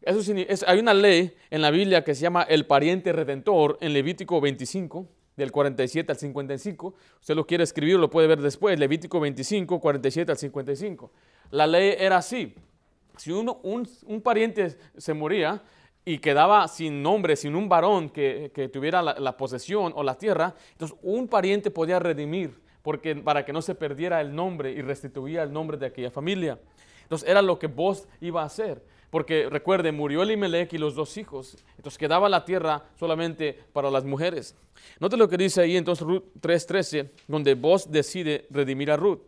[0.00, 0.32] Eso
[0.66, 5.08] hay una ley en la Biblia que se llama el pariente redentor en Levítico 25,
[5.36, 6.94] del 47 al 55.
[7.20, 8.78] Usted lo quiere escribir, lo puede ver después.
[8.78, 11.10] Levítico 25, 47 al 55.
[11.50, 12.54] La ley era así.
[13.16, 15.62] Si uno, un, pariente se moría
[16.08, 20.96] y quedaba sin nombre, sin un varón que, tuviera la, posesión o la tierra, entonces
[21.02, 25.52] un pariente podía redimir porque, para que no se perdiera el nombre y restituía el
[25.52, 26.60] nombre de aquella familia.
[27.02, 28.84] Entonces era lo que vos iba a hacer.
[29.10, 31.56] Porque recuerde, murió Elimelech y los dos hijos.
[31.76, 34.54] Entonces quedaba la tierra solamente para las mujeres.
[35.00, 39.22] Note lo que dice ahí entonces Ruth 3.13, donde vos decide redimir a Ruth.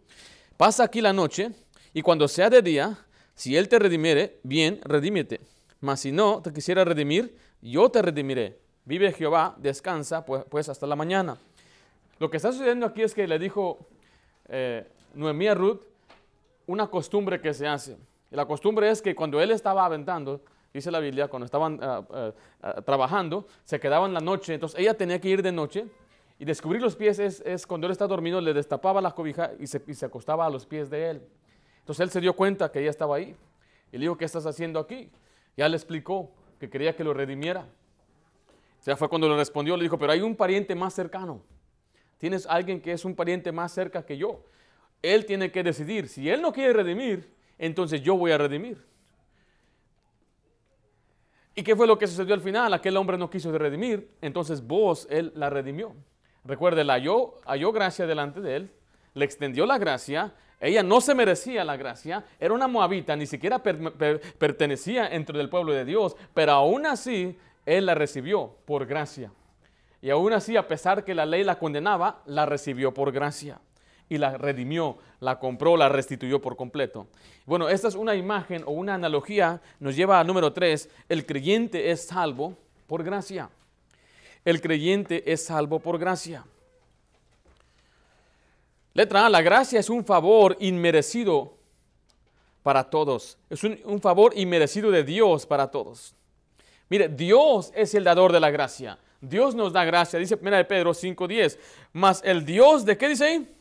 [0.57, 1.51] Pasa aquí la noche
[1.93, 2.99] y cuando sea de día,
[3.35, 5.41] si él te redimiere, bien, redímete.
[5.81, 8.59] Mas si no te quisiera redimir, yo te redimiré.
[8.85, 11.37] Vive Jehová, descansa pues, pues hasta la mañana.
[12.19, 13.79] Lo que está sucediendo aquí es que le dijo
[14.49, 15.83] eh, Noemí a Ruth
[16.67, 17.97] una costumbre que se hace.
[18.31, 20.41] la costumbre es que cuando él estaba aventando,
[20.73, 25.21] dice la Biblia, cuando estaban ah, ah, trabajando, se quedaban la noche, entonces ella tenía
[25.21, 25.87] que ir de noche
[26.38, 29.83] y descubrir los pies es, cuando él está dormido, le destapaba la cobija y se,
[29.87, 31.23] y se, acostaba a los pies de él.
[31.81, 33.35] Entonces él se dio cuenta que ella estaba ahí
[33.91, 35.11] y le dijo, ¿qué estás haciendo aquí?
[35.59, 37.66] Ya le explicó que quería que lo redimiera.
[38.79, 41.42] O sea, fue cuando le respondió, le dijo, pero hay un pariente más cercano.
[42.18, 44.44] Tienes alguien que es un pariente más cerca que yo.
[45.03, 46.07] Él tiene que decidir.
[46.07, 48.87] Si él no quiere redimir, entonces yo voy a redimir.
[51.57, 52.73] ¿Y qué fue lo que sucedió al final?
[52.73, 55.92] Aquel hombre no quiso redimir, entonces vos, él la redimió.
[56.44, 58.71] Recuerde, la halló, halló gracia delante de él,
[59.14, 63.62] le extendió la gracia, ella no se merecía la gracia, era una moabita, ni siquiera
[63.62, 69.31] pertenecía entre el pueblo de Dios, pero aún así él la recibió por gracia.
[70.01, 73.61] Y aún así, a pesar que la ley la condenaba, la recibió por gracia
[74.09, 77.07] y la redimió, la compró, la restituyó por completo.
[77.47, 81.90] Bueno, esta es una imagen o una analogía, nos lleva al número 3, el creyente
[81.90, 83.51] es salvo por gracia.
[84.44, 86.44] El creyente es salvo por gracia.
[88.99, 91.55] Letra A, la gracia es un favor inmerecido
[92.65, 93.39] para todos.
[93.49, 96.17] Es un, favor inmerecido de Dios para todos.
[96.89, 98.99] Mire, Dios es el dador de la gracia.
[99.21, 100.19] Dios nos da gracia.
[100.19, 101.59] Dice 1 de Pedro 5.10.
[101.93, 103.55] Mas el Dios de qué dice ahí?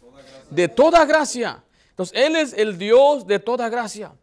[0.49, 1.63] de toda gracia.
[1.91, 4.13] Entonces, Él es el Dios de toda gracia.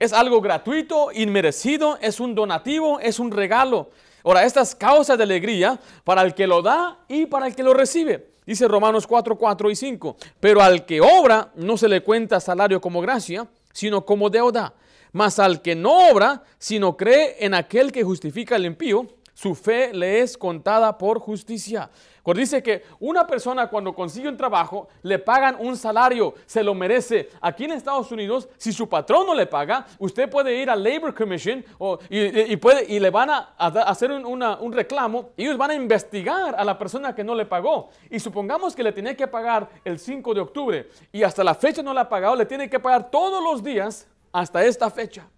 [0.00, 3.90] Es algo gratuito, inmerecido, es un donativo, es un regalo.
[4.24, 7.62] Ahora, esta es causa de alegría para el que lo da y para el que
[7.62, 8.34] lo recibe.
[8.46, 10.16] Dice Romanos 4, 4 y 5.
[10.38, 14.74] Pero al que obra no se le cuenta salario como gracia, sino como deuda.
[15.12, 19.92] Mas al que no obra, sino cree en aquel que justifica el impío, su fe
[19.92, 21.90] le es contada por justicia.
[22.34, 27.30] Dice que una persona cuando consigue un trabajo le pagan un salario, se lo merece.
[27.40, 31.14] Aquí en Estados Unidos, si su patrón no le paga, usted puede ir a Labor
[31.14, 31.64] Commission
[32.10, 37.14] y, le van a, hacer un, reclamo y ellos van a investigar a la persona
[37.14, 37.90] que no le pagó.
[38.10, 41.82] Y supongamos que le tiene que pagar el 5 de octubre y hasta la fecha
[41.82, 45.28] no le ha pagado, le tiene que pagar todos los días hasta esta fecha.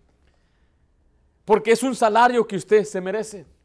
[1.45, 3.58] Porque es un salario que usted se merece.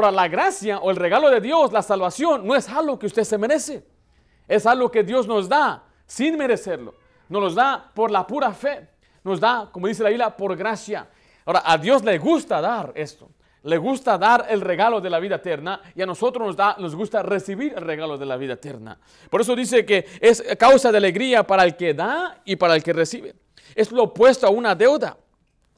[0.00, 3.22] Ahora, la gracia o el regalo de Dios, la salvación, no es algo que usted
[3.22, 3.84] se merece.
[4.48, 6.94] Es algo que Dios nos da sin merecerlo.
[7.28, 8.88] Nos lo da por la pura fe.
[9.22, 11.06] Nos da, como dice la Biblia, por gracia.
[11.44, 13.28] Ahora, a Dios le gusta dar esto.
[13.64, 16.96] Le gusta dar el regalo de la vida eterna y a nosotros nos, da, nos
[16.96, 18.98] gusta recibir el regalo de la vida eterna.
[19.28, 22.82] Por eso dice que es causa de alegría para el que da y para el
[22.82, 23.34] que recibe.
[23.74, 25.18] Es lo opuesto a una deuda.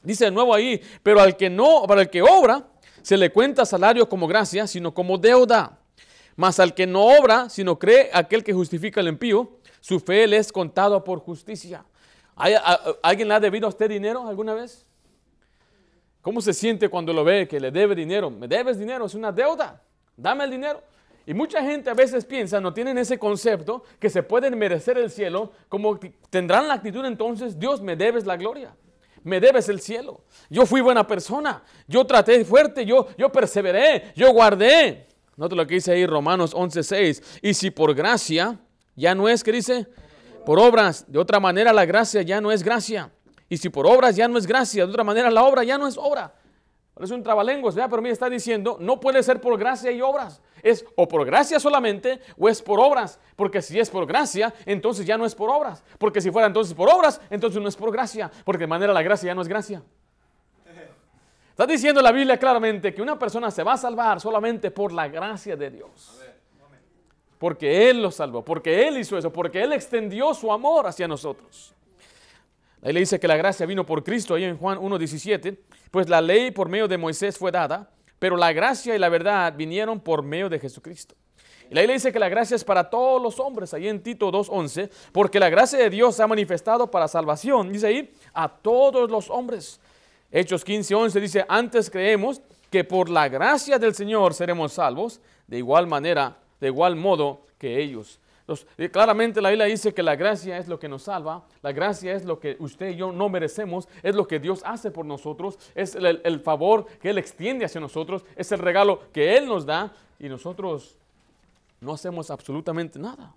[0.04, 2.68] Dice de nuevo ahí, pero al que no, para el que obra,
[3.02, 5.78] se le cuenta salario como gracia, sino como deuda.
[6.36, 10.38] Mas al que no obra, sino cree aquel que justifica el impío, su fe le
[10.38, 11.84] es contado por justicia.
[12.34, 14.86] ¿Alguien le ha debido a usted dinero alguna vez?
[16.22, 18.30] ¿Cómo se siente cuando lo ve que le debe dinero?
[18.30, 19.82] Me debes dinero, es una deuda.
[20.16, 20.82] Dame el dinero.
[21.26, 25.10] Y mucha gente a veces piensa, no tienen ese concepto, que se pueden merecer el
[25.10, 25.98] cielo, como
[26.30, 28.74] tendrán la actitud entonces, Dios me debes la gloria
[29.24, 30.24] me debes el cielo.
[30.50, 35.06] Yo fui buena persona, yo traté fuerte, yo, yo perseveré, yo guardé.
[35.36, 37.40] Nota lo que dice ahí Romanos 11:6.
[37.42, 38.58] Y si por gracia,
[38.94, 39.86] ya no es, ¿qué dice?
[40.44, 41.10] Por obras.
[41.10, 43.10] De otra manera la gracia ya no es gracia.
[43.48, 45.86] Y si por obras ya no es gracia, de otra manera la obra ya no
[45.86, 46.34] es obra.
[47.02, 47.90] Es un trabalenguas, ¿verdad?
[47.90, 50.40] Pero mira, está diciendo, no puede ser por gracia y obras.
[50.62, 53.18] Es o por gracia solamente o es por obras.
[53.34, 55.82] Porque si es por gracia, entonces ya no es por obras.
[55.98, 58.30] Porque si fuera entonces por obras, entonces no es por gracia.
[58.44, 59.82] Porque de manera la gracia ya no es gracia.
[61.50, 65.08] Está diciendo la Biblia claramente que una persona se va a salvar solamente por la
[65.08, 66.18] gracia de Dios.
[67.38, 71.74] Porque Él lo salvó, porque Él hizo eso, porque Él extendió su amor hacia nosotros.
[72.82, 75.56] Ahí le dice que la gracia vino por Cristo, ahí en Juan 1.17,
[75.90, 79.54] pues la ley por medio de Moisés fue dada, pero la gracia y la verdad
[79.56, 81.14] vinieron por medio de Jesucristo.
[81.70, 84.30] Y la le dice que la gracia es para todos los hombres, ahí en Tito
[84.30, 89.10] 2.11, porque la gracia de Dios se ha manifestado para salvación, dice ahí, a todos
[89.10, 89.80] los hombres.
[90.30, 95.86] Hechos 15.11 dice, antes creemos que por la gracia del Señor seremos salvos, de igual
[95.86, 98.18] manera, de igual modo que ellos.
[98.76, 102.12] Eh, claramente la Biblia dice que la gracia es lo que nos salva, la gracia
[102.12, 105.58] es lo que usted y yo no merecemos, es lo que Dios hace por nosotros,
[105.74, 109.92] es el, favor que Él extiende hacia nosotros, es el regalo que Él nos da
[110.18, 110.96] y nosotros
[111.80, 113.32] no hacemos absolutamente nada.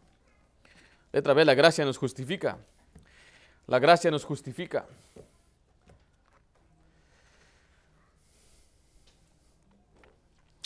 [1.14, 2.58] Otra vez, la gracia nos justifica.
[3.68, 4.86] La gracia nos justifica.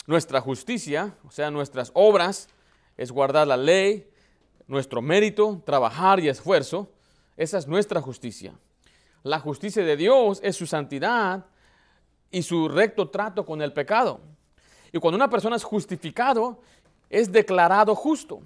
[0.06, 2.48] Nuestra justicia, o sea, nuestras obras,
[2.96, 4.09] es guardar la ley,
[4.70, 6.88] nuestro mérito, trabajar y esfuerzo,
[7.36, 8.52] esa es nuestra justicia.
[9.22, 11.46] La justicia de Dios es su santidad
[12.30, 14.20] y su recto trato con el pecado.
[14.92, 16.60] Y cuando una persona es justificado,
[17.08, 18.40] es declarado justo.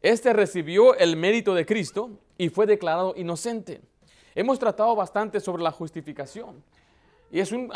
[0.00, 3.82] Este recibió el mérito de Cristo y fue declarado inocente.
[4.34, 6.62] Hemos tratado bastante sobre la justificación.
[7.32, 7.70] Y es un,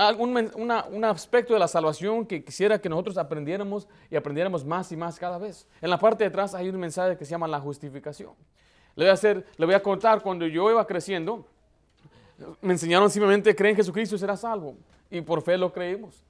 [0.56, 5.16] un, aspecto de la salvación que quisiera que nosotros aprendiéramos y aprendiéramos más y más
[5.16, 5.68] cada vez.
[5.80, 8.32] En la parte de atrás hay un mensaje que se llama la justificación.
[8.96, 11.46] Le voy a, hacer, le voy a contar, cuando yo iba creciendo,
[12.60, 14.76] me enseñaron simplemente, creen en Jesucristo y será salvo.
[15.08, 16.24] Y por fe lo creímos.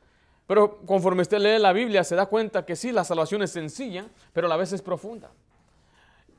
[0.47, 4.05] Pero conforme usted lee la Biblia, se da cuenta que sí, la salvación es sencilla,
[4.35, 5.31] pero a la vez es profunda.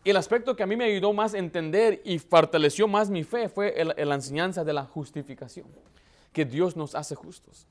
[0.03, 3.23] Y el aspecto que a mí me ayudó más a entender y fortaleció más mi
[3.23, 5.65] fe fue la enseñanza de la justificación
[6.35, 7.65] que Dios nos hace justos.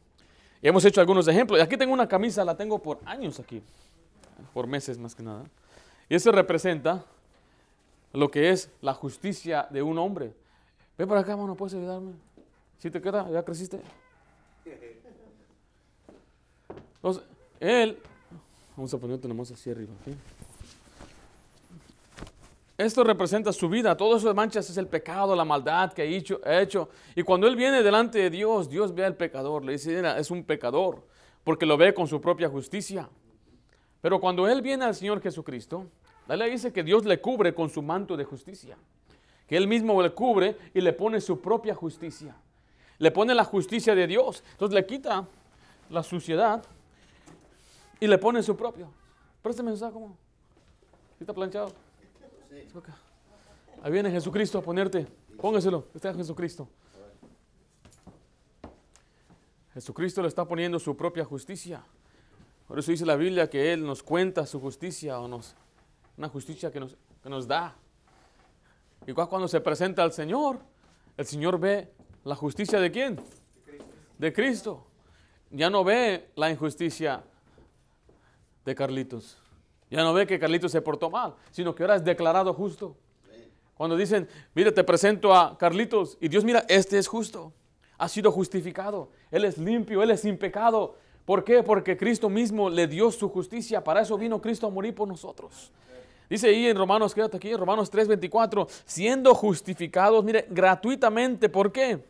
[0.62, 1.60] Y hemos hecho algunos ejemplos.
[1.60, 3.62] Aquí tengo una camisa, la tengo por años aquí,
[4.54, 5.44] por meses más que nada.
[6.08, 7.04] Y eso representa
[8.14, 10.32] lo que es la justicia de un hombre.
[10.96, 12.12] Ve para acá, mano, ¿puedes ayudarme?
[12.78, 13.82] Si te queda, ya creciste.
[16.96, 17.22] Entonces,
[17.60, 17.98] él,
[18.74, 19.92] vamos a ponerte más así arriba.
[22.76, 26.60] Esto representa su vida, todo eso de manchas es el pecado, la maldad que ha
[26.60, 30.30] hecho, Y cuando Él viene delante de Dios, Dios ve al pecador, le dice, es
[30.32, 31.06] un pecador,
[31.44, 33.08] porque lo ve con su propia justicia.
[34.00, 35.86] Pero cuando Él viene al Señor Jesucristo,
[36.26, 38.76] la ley dice que Dios le cubre con su manto de justicia,
[39.46, 42.34] que Él mismo le cubre y le pone su propia justicia.
[42.98, 45.26] Le pone la justicia de Dios, entonces le quita
[45.90, 46.64] la suciedad
[48.00, 48.90] y le pone su propio.
[49.42, 50.16] Préstame, ¿sabes cómo?
[51.20, 51.83] Está planchado.
[53.82, 55.06] Ahí viene Jesucristo a ponerte.
[55.40, 56.68] Póngaselo, está Jesucristo.
[59.74, 61.82] Jesucristo le está poniendo su propia justicia.
[62.68, 65.54] Por eso dice la Biblia que Él nos cuenta su justicia o nos,
[66.16, 67.74] una justicia que nos, que nos da.
[69.06, 70.60] Y cuando se presenta al Señor,
[71.16, 71.92] el Señor ve
[72.24, 73.20] la justicia de quién?
[74.16, 74.86] De Cristo.
[75.50, 77.22] Ya no ve la injusticia
[78.64, 79.43] de Carlitos.
[79.94, 82.96] Ya no ve que Carlitos se portó mal, sino que ahora es declarado justo.
[83.76, 87.52] Cuando dicen, mire, te presento a Carlitos, y Dios mira, este es justo,
[87.96, 90.96] ha sido justificado, Él es limpio, Él es sin pecado.
[91.24, 91.62] ¿Por qué?
[91.62, 95.70] Porque Cristo mismo le dio su justicia, para eso vino Cristo a morir por nosotros.
[96.28, 102.04] Dice ahí en Romanos, quédate aquí, en Romanos 3:24, siendo justificados, mire, gratuitamente, ¿por qué?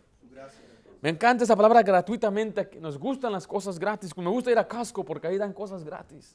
[1.03, 5.05] Me encanta esa palabra gratuitamente, nos gustan las cosas gratis, me gusta ir a casco
[5.05, 6.35] porque ahí dan cosas gratis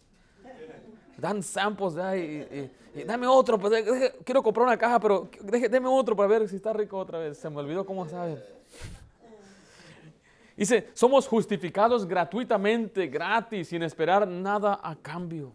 [1.19, 3.83] dan samples, y, dame otro, pues,
[4.23, 7.37] quiero comprar una caja, pero déme otro para ver si está rico otra vez.
[7.37, 8.43] Se me olvidó cómo sabe.
[10.59, 15.53] Dice, somos justificados gratuitamente, gratis, sin esperar nada a cambio.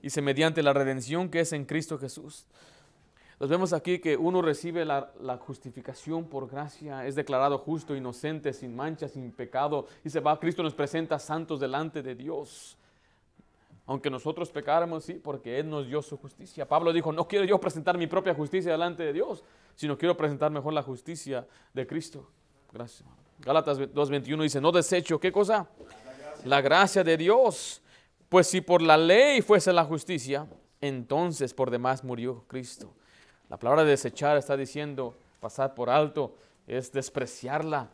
[0.00, 2.46] Dice, mediante la redención que es en Cristo Jesús.
[3.38, 8.54] Nos vemos aquí que uno recibe la, la, justificación por gracia, es declarado justo, inocente,
[8.54, 9.86] sin mancha, sin pecado.
[10.02, 12.77] Dice, va, Cristo nos presenta santos delante de Dios.
[13.88, 16.68] Aunque nosotros pecáramos, sí, porque Él nos dio su justicia.
[16.68, 19.42] Pablo dijo, no quiero yo presentar mi propia justicia delante de Dios,
[19.74, 22.28] sino quiero presentar mejor la justicia de Cristo.
[22.70, 23.08] Gracias.
[23.38, 25.66] Gálatas 2.21 dice, no desecho, ¿qué cosa?
[26.44, 27.80] La gracia de Dios.
[28.28, 30.46] Pues si por la ley fuese la justicia,
[30.82, 32.92] entonces por demás murió Cristo.
[33.48, 37.88] La palabra desechar está diciendo pasar por alto, es despreciarla.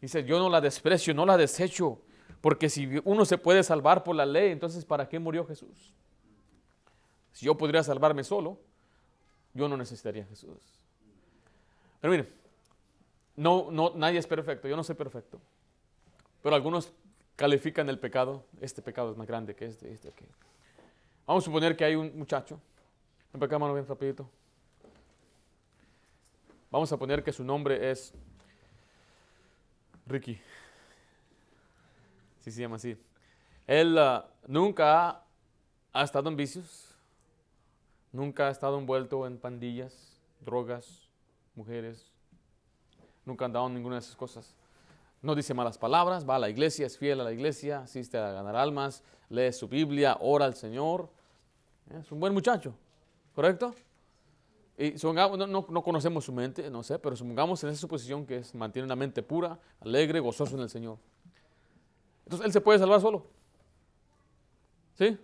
[0.00, 2.00] Dice, yo no la desprecio, no la desecho,
[2.40, 5.94] porque si uno se puede salvar por la ley, entonces ¿para qué murió Jesús?
[7.32, 8.58] Si yo podría salvarme solo,
[9.54, 10.58] yo no necesitaría Jesús.
[12.00, 12.28] Pero miren,
[13.36, 15.40] no, no, nadie es perfecto, yo no soy perfecto.
[16.42, 16.92] Pero algunos
[17.36, 20.24] califican el pecado, este pecado es más grande que este, este, que.
[21.26, 22.60] Vamos a suponer que hay un muchacho,
[23.32, 24.28] ven para acá, mano, bien rapidito.
[26.70, 28.12] Vamos a poner que su nombre es
[30.06, 30.38] Ricky.
[32.44, 32.94] Sí, se llama así.
[33.66, 35.22] Él ah, nunca
[35.94, 36.94] ha estado en vicios,
[38.12, 41.08] nunca ha estado envuelto en pandillas, drogas,
[41.54, 42.12] mujeres,
[43.24, 44.54] nunca ha andado en ninguna de esas cosas.
[45.22, 48.32] No dice malas palabras, va a la iglesia, es fiel a la iglesia, asiste a
[48.32, 51.08] ganar almas, lee su Biblia, ora al Señor.
[51.98, 52.74] Es un buen muchacho,
[53.34, 53.74] ¿correcto?
[54.76, 58.54] Y no, no, conocemos su mente, no sé, pero supongamos en esa suposición que es,
[58.54, 60.98] mantiene una mente pura, alegre, gozoso en el Señor.
[62.24, 63.26] Entonces él se puede salvar solo.
[64.94, 65.18] ¿Sí?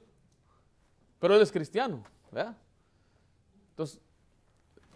[1.19, 2.57] Pero él es cristiano, ¿verdad?
[3.71, 4.01] Entonces,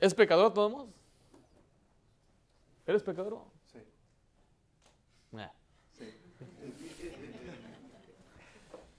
[0.01, 0.90] ¿es pecador de todos modos?
[2.87, 3.38] ¿Eres pecador?
[3.73, 3.79] Sí.
[5.93, 6.14] sí.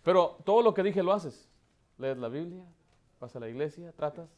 [0.03, 1.49] Pero todo lo que dije lo haces.
[1.97, 2.63] Lees la Biblia,
[3.19, 4.29] vas a la iglesia, tratas.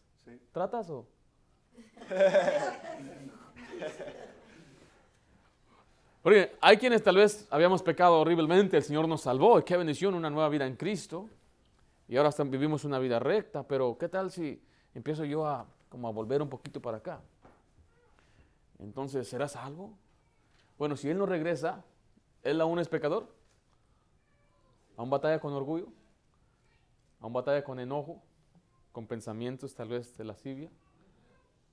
[0.51, 1.07] ¿Tratas o?
[6.27, 10.29] Porque hay quienes tal vez habíamos pecado horriblemente, el Señor nos salvó, qué bendición, una
[10.29, 11.29] nueva vida en Cristo.
[12.09, 14.61] Y ahora vivimos una vida recta, pero ¿qué tal si
[14.93, 17.21] empiezo yo a, como a volver un poquito para acá?
[18.77, 19.97] Entonces, ¿será salvo?
[20.77, 21.85] Bueno, si Él no regresa,
[22.43, 23.33] ¿Él aún es pecador?
[24.97, 25.87] ¿Aún batalla con orgullo?
[27.21, 28.21] ¿Aún batalla con enojo?
[28.91, 30.69] con pensamientos tal vez de lascivia,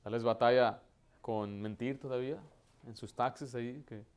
[0.05, 0.81] tal vez batalla
[1.21, 2.39] con mentir todavía
[2.87, 3.83] en sus taxes ahí.
[3.89, 4.14] Que...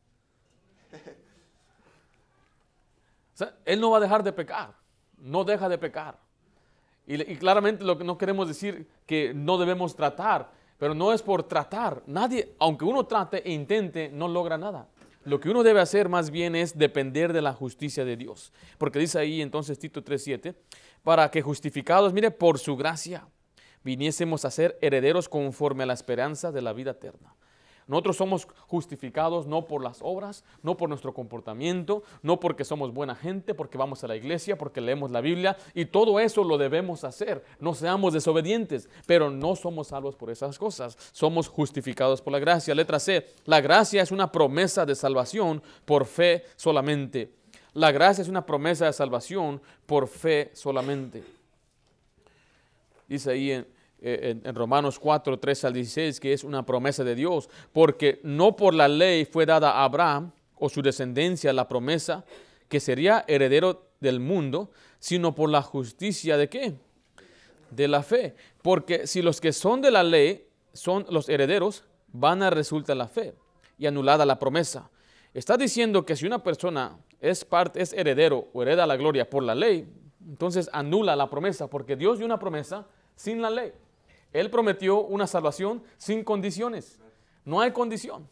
[3.65, 4.73] Él no va a dejar de pecar,
[5.17, 6.17] no deja de pecar.
[7.06, 11.21] Y, y, claramente lo que no queremos decir que no debemos tratar, pero no es
[11.21, 12.04] por tratar.
[12.06, 14.88] Nadie, aunque uno trate e intente, no logra nada.
[15.28, 18.54] Lo que uno debe hacer más bien es depender de la justicia de Dios.
[18.78, 20.56] Porque dice ahí entonces Tito 3.7,
[21.04, 23.28] para que justificados, mire, por su gracia,
[23.84, 27.36] viniésemos a ser herederos conforme a la esperanza de la vida eterna.
[27.88, 33.15] Nosotros somos justificados no por las obras, no por nuestro comportamiento, no porque somos buena
[33.15, 37.06] gente, porque vamos a la iglesia, porque leemos la Biblia y todo eso lo debemos
[37.06, 37.45] hacer.
[37.60, 40.97] No seamos desobedientes, pero no somos salvos por esas cosas.
[41.13, 42.76] Somos justificados por la gracia.
[42.76, 47.32] Letra C, la gracia es una promesa de salvación por fe solamente.
[47.73, 51.23] La gracia es una promesa de salvación por fe solamente.
[53.08, 53.77] Dice ahí en,
[54.53, 58.88] Romanos 4, 13 al 16 que es una promesa de Dios, porque no por la
[58.88, 62.25] ley fue dada a Abraham o su descendencia la promesa
[62.67, 66.75] que sería heredero del mundo, sino por la justicia de qué?
[67.71, 68.36] De la fe.
[68.62, 73.07] Porque si los que son de la ley son los herederos, van a resultar la
[73.07, 73.33] fe
[73.77, 74.89] y anulada la promesa.
[75.33, 79.43] Está diciendo que si una persona es, parte, es heredero o hereda la gloria por
[79.43, 79.88] la ley,
[80.25, 83.73] entonces anula la promesa, porque Dios dio una promesa sin la ley.
[84.34, 87.00] Él prometió una salvación sin condiciones.
[87.46, 88.28] No hay condición.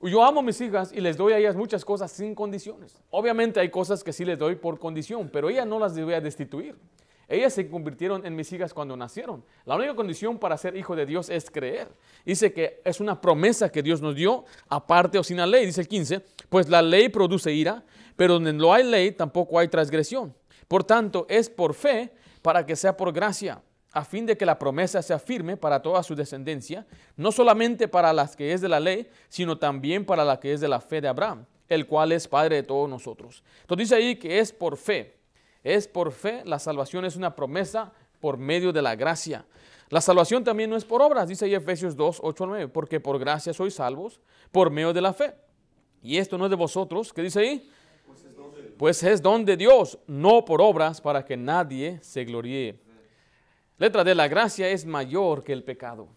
[0.00, 3.00] Yo amo a mis hijas y les doy a ellas muchas cosas sin condiciones.
[3.10, 6.20] Obviamente hay cosas que sí les doy por condición, pero ellas no las voy a
[6.20, 6.76] destituir.
[7.26, 9.42] Ellas se convirtieron en mis hijas cuando nacieron.
[9.64, 11.88] La única condición para ser hijo de Dios es creer.
[12.24, 15.64] Dice que es una promesa que Dios nos dio, aparte o sin la ley.
[15.64, 16.20] Dice el 15,
[16.50, 17.82] pues la ley produce ira,
[18.14, 20.34] pero donde no hay ley tampoco hay transgresión.
[20.68, 23.62] Por tanto, es por fe para que sea por gracia,
[23.94, 26.84] a fin de que la promesa sea firme para toda su descendencia,
[27.16, 30.60] no solamente para las que es de la ley, sino también para la que es
[30.60, 33.44] de la fe de Abraham, el cual es Padre de todos nosotros.
[33.60, 35.16] Entonces dice ahí que es por fe.
[35.62, 39.46] Es por fe, la salvación es una promesa por medio de la gracia.
[39.90, 42.98] La salvación también no es por obras, dice ahí Efesios 2, 8 al 9, porque
[42.98, 45.34] por gracia sois salvos por medio de la fe.
[46.02, 47.70] Y esto no es de vosotros, ¿qué dice ahí?
[48.76, 52.83] pues es don de Dios, no por obras para que nadie se gloríe.
[53.78, 56.08] Letra de la gracia es mayor que el pecado.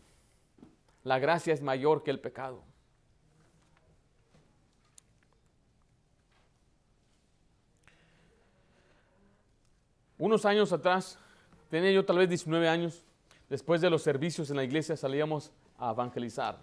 [1.04, 2.64] La gracia es mayor que el pecado.
[10.20, 11.20] Unos años atrás,
[11.70, 13.06] tenía yo tal vez 19 años,
[13.50, 16.58] después de los servicios en la iglesia salíamos a evangelizar,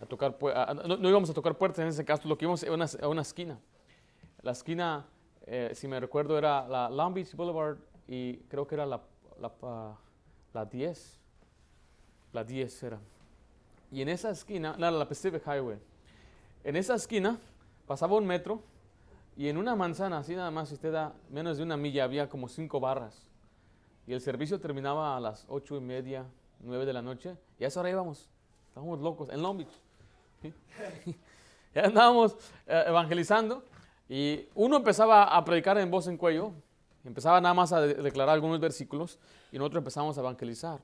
[0.00, 0.36] a tocar,
[0.86, 3.22] no, íbamos a tocar puertas en ese caso, lo que íbamos a una, a una
[3.22, 3.58] esquina.
[4.42, 5.06] La esquina
[5.46, 7.76] eh, si me recuerdo, era la Long Beach Boulevard
[8.06, 9.00] y creo que era la,
[9.40, 9.98] la,
[10.52, 11.18] la 10.
[12.32, 12.98] La 10 era.
[13.90, 15.78] Y en esa esquina, la, la Pacific Highway,
[16.64, 17.38] en esa esquina
[17.86, 18.62] pasaba un metro
[19.36, 22.28] y en una manzana, así nada más, si usted da menos de una milla, había
[22.28, 23.30] como cinco barras.
[24.06, 26.26] Y el servicio terminaba a las ocho y media,
[26.60, 27.36] nueve de la noche.
[27.58, 28.28] Y a esa hora íbamos.
[28.68, 29.72] Estábamos locos, en Long Beach.
[31.74, 32.36] ya andábamos
[32.66, 33.62] eh, evangelizando.
[34.08, 36.52] Y uno empezaba a predicar en voz en cuello.
[37.04, 39.18] Empezaba nada más a declarar algunos versículos.
[39.50, 40.80] Y nosotros empezamos a evangelizar.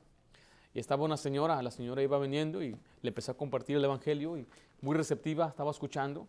[0.75, 4.37] Y estaba una señora, la señora iba viniendo y le empecé a compartir el evangelio.
[4.37, 4.47] Y
[4.81, 6.27] muy receptiva, estaba escuchando.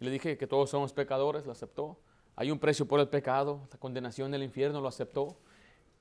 [0.00, 1.98] Y le dije que todos somos pecadores, lo aceptó.
[2.36, 5.36] Hay un precio por el pecado, la condenación del infierno, lo aceptó.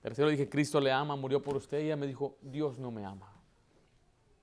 [0.01, 1.79] Tercero dije, Cristo le ama, murió por usted.
[1.79, 3.31] Y ella me dijo, Dios no me ama.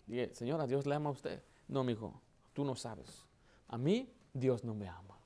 [0.07, 1.43] Dije, señora, Dios le ama a usted.
[1.69, 2.21] No, mi hijo,
[2.53, 3.25] tú no sabes.
[3.69, 5.17] A mí, Dios no me ama.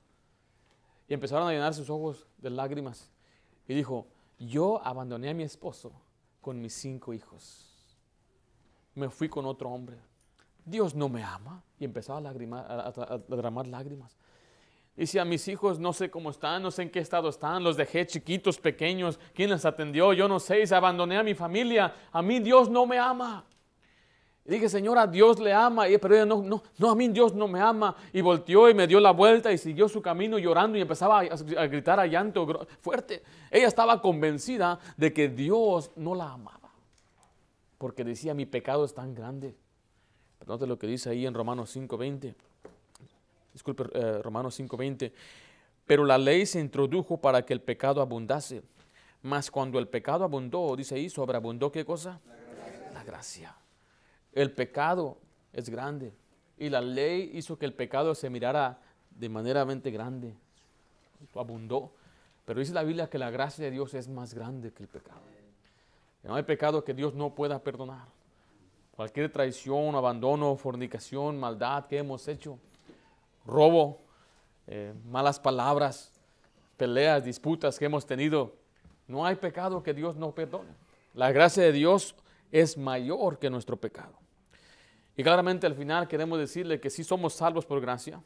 [1.07, 3.09] Y empezaron a llenar sus ojos de lágrimas.
[3.69, 4.07] Y dijo,
[4.39, 5.91] yo abandoné a mi esposo
[6.41, 7.71] con mis cinco hijos.
[8.95, 9.95] Me fui con otro hombre.
[10.65, 11.61] Dios no me ama.
[11.79, 14.17] Y empezaba a, a, a, derramar lágrimas.
[14.97, 17.77] Dice a mis hijos, no sé cómo están, no sé en qué estado están, los
[17.77, 20.13] dejé chiquitos, pequeños, ¿quién les atendió?
[20.13, 23.45] Yo no sé, se abandoné a mi familia, a mí Dios no me ama.
[24.49, 27.47] Y dije, señora, Dios le ama, pero ella no, no, no, a mí Dios no
[27.47, 27.95] me ama.
[28.11, 31.21] Y volteó y me dio la vuelta y siguió su camino llorando y empezaba a,
[31.21, 33.21] a gritar a llanto fuerte.
[33.51, 36.71] Ella estaba convencida de que Dios no la amaba,
[37.77, 39.55] porque decía, mi pecado es tan grande.
[40.47, 42.33] Note lo que dice ahí en Romanos 5:20
[43.53, 45.11] disculpe, eh, Romanos 5:20,
[45.85, 48.63] pero la ley se introdujo para que el pecado abundase.
[49.21, 52.21] Mas cuando el pecado abundó, dice ahí, sobreabundó qué cosa?
[52.25, 52.91] La gracia.
[52.93, 53.58] la gracia.
[54.33, 55.17] El pecado
[55.53, 56.13] es grande
[56.57, 58.79] y la ley hizo que el pecado se mirara
[59.11, 60.33] de manera grande.
[61.35, 61.91] Abundó.
[62.45, 65.21] Pero dice la Biblia que la gracia de Dios es más grande que el pecado.
[66.23, 68.07] No hay pecado que Dios no pueda perdonar.
[68.95, 72.59] Cualquier traición, abandono, fornicación, maldad que hemos hecho,
[73.45, 74.01] robo,
[74.67, 76.11] eh, malas palabras,
[76.75, 78.53] peleas, disputas que hemos tenido.
[79.07, 80.71] No hay pecado que Dios no perdone.
[81.13, 82.13] La gracia de Dios
[82.51, 84.18] es mayor que nuestro pecado.
[85.19, 88.21] Y claramente al final queremos decirle que sí somos salvos por gracia,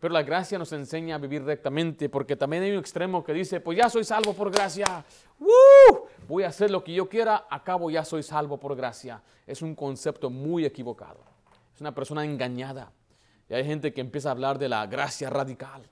[0.00, 3.60] pero la gracia nos enseña a vivir rectamente, porque también hay un extremo que dice,
[3.60, 5.04] pues ya soy salvo por gracia,
[6.26, 9.20] voy a hacer lo que yo quiera, acabo ya soy salvo por gracia.
[9.46, 11.20] Es un concepto muy equivocado.
[11.74, 12.90] Es una persona engañada.
[13.50, 15.82] Y hay gente que empieza a hablar de la gracia radical.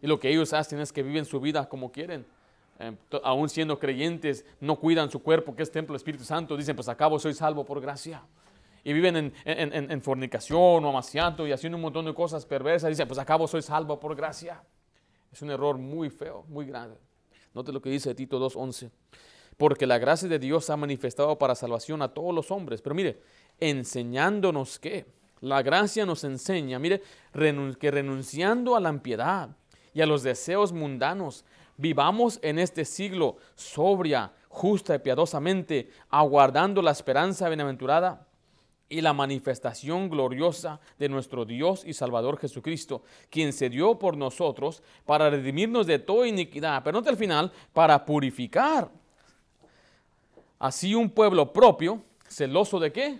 [0.00, 2.26] Y lo que ellos hacen es que viven su vida como quieren.
[2.80, 2.92] Eh,
[3.22, 6.56] aún siendo creyentes, no cuidan su cuerpo, que es templo del Espíritu Santo.
[6.56, 8.20] Dicen, pues acabo soy salvo por gracia.
[8.84, 12.90] Y viven en, fornicación o amaciato y haciendo un montón de cosas perversas.
[12.90, 14.62] Dicen, pues acabo soy salvo por gracia.
[15.32, 16.96] Es un error muy feo, muy grande.
[17.54, 18.90] Note lo que dice Tito 2.11.
[19.56, 22.82] Porque la gracia de Dios ha manifestado para salvación a todos los hombres.
[22.82, 23.20] Pero mire,
[23.60, 25.06] enseñándonos que
[25.40, 27.02] la gracia nos enseña, mire,
[27.78, 29.50] que renunciando a la impiedad
[29.94, 31.44] y a los deseos mundanos,
[31.76, 38.26] vivamos en este siglo sobria, justa y piadosamente, aguardando la esperanza bienaventurada
[38.92, 44.82] y la manifestación gloriosa de nuestro Dios y Salvador Jesucristo, quien se dio por nosotros
[45.06, 48.90] para redimirnos de toda iniquidad, pero no al final, para purificar
[50.58, 53.18] así un pueblo propio, celoso de qué?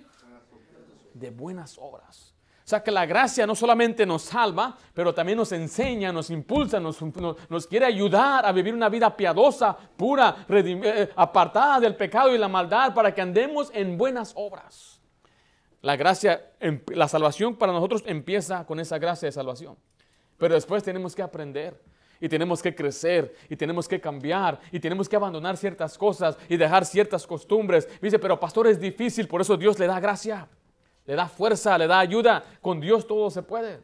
[1.15, 2.35] de buenas obras.
[2.65, 6.81] O sea que la gracia no solamente nos salva, pero también nos enseña, nos impulsa,
[6.81, 12.49] nos, quiere ayudar a vivir una vida piadosa, pura, eh, apartada del pecado y la
[12.49, 15.02] maldad para que andemos en buenas obras.
[15.83, 19.77] La gracia, em, la salvación para nosotros empieza con esa gracia de salvación.
[20.39, 21.79] Pero después tenemos que aprender
[22.21, 26.57] y tenemos que crecer y tenemos que cambiar y tenemos que abandonar ciertas cosas y
[26.57, 27.89] dejar ciertas costumbres.
[28.01, 30.49] Dice, pero pastor es difícil, por eso Dios le da gracia
[31.07, 32.43] le da fuerza, le da ayuda.
[32.61, 33.81] Con Dios todo se puede.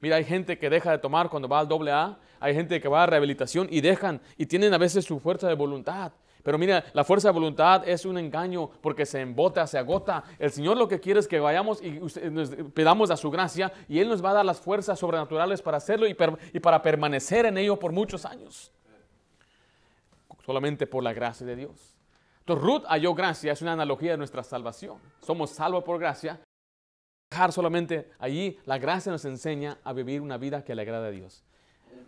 [0.00, 2.88] Mira, hay gente que deja de tomar cuando va al doble A, hay gente que
[2.88, 6.10] va a rehabilitación y dejan y tienen a veces su fuerza de voluntad.
[6.42, 10.24] Pero mira, la fuerza de voluntad es un engaño porque se embota, se agota.
[10.38, 14.00] El Señor lo que quiere es que vayamos y nos pedamos a su gracia y
[14.00, 16.16] Él nos va a dar las fuerzas sobrenaturales para hacerlo y,
[16.52, 18.72] y para permanecer en ello por muchos años.
[20.44, 21.94] Solamente por la gracia de Dios.
[22.40, 24.98] Entonces Ruth halló gracia, es una analogía de nuestra salvación.
[25.20, 26.40] Somos salvos por gracia.
[27.30, 31.10] Dejar solamente allí, la gracia nos enseña a vivir una vida que le agrada a
[31.10, 31.44] Dios.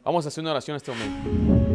[0.02, 1.73] Vamos a hacer una oración en este momento.